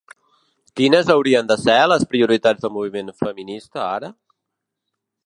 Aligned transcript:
Quines 0.79 1.11
haurien 1.15 1.51
de 1.51 1.57
ser 1.65 1.75
les 1.93 2.05
prioritats 2.13 2.65
del 2.65 2.73
moviment 2.79 3.13
feminista 3.23 3.85
ara? 3.91 4.11